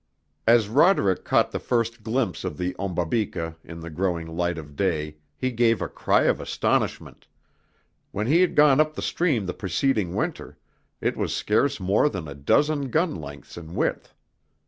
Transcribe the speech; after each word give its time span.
As 0.47 0.67
Roderick 0.67 1.23
caught 1.23 1.53
his 1.53 1.61
first 1.61 2.01
glimpse 2.01 2.43
of 2.43 2.57
the 2.57 2.73
Ombabika 2.79 3.55
in 3.63 3.81
the 3.81 3.91
growing 3.91 4.25
light 4.25 4.57
of 4.57 4.75
day 4.75 5.17
he 5.37 5.51
gave 5.51 5.79
a 5.79 5.87
cry 5.87 6.23
of 6.23 6.41
astonishment. 6.41 7.27
When 8.11 8.25
he 8.25 8.41
had 8.41 8.55
gone 8.55 8.79
up 8.79 8.95
the 8.95 9.03
stream 9.03 9.45
the 9.45 9.53
preceding 9.53 10.15
winter 10.15 10.57
it 11.01 11.15
was 11.15 11.35
scarce 11.35 11.79
more 11.79 12.09
than 12.09 12.27
a 12.27 12.33
dozen 12.33 12.89
gun 12.89 13.13
lengths 13.13 13.57
in 13.57 13.75
width. 13.75 14.15